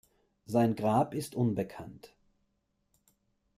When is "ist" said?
1.13-1.35